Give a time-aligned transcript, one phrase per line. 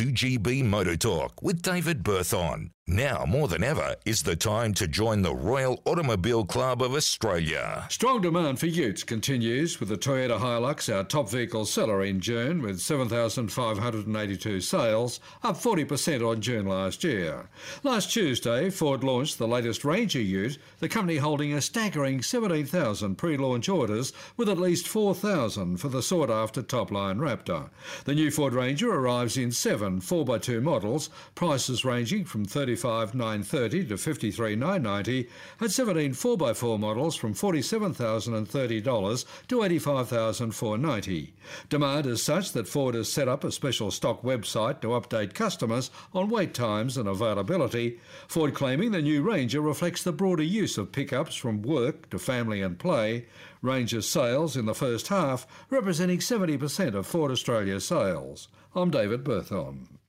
[0.00, 2.70] 2GB Motor Talk with David Berthon.
[2.92, 7.86] Now, more than ever, is the time to join the Royal Automobile Club of Australia.
[7.88, 12.60] Strong demand for utes continues with the Toyota Hilux, our top vehicle seller in June,
[12.60, 17.48] with 7,582 sales, up 40% on June last year.
[17.84, 23.36] Last Tuesday, Ford launched the latest Ranger ute, the company holding a staggering 17,000 pre
[23.36, 27.70] launch orders, with at least 4,000 for the sought after top line Raptor.
[28.04, 33.94] The new Ford Ranger arrives in seven 4x2 models, prices ranging from 30 $35,930 to
[33.94, 35.28] $53,990
[35.60, 41.30] and 17 4x4 models from $47,030 to $85,490.
[41.68, 45.90] Demand is such that Ford has set up a special stock website to update customers
[46.12, 48.00] on wait times and availability.
[48.28, 52.62] Ford claiming the new Ranger reflects the broader use of pickups from work to family
[52.62, 53.26] and play.
[53.62, 58.48] Ranger sales in the first half representing 70% of Ford Australia sales.
[58.74, 59.99] I'm David Berthon.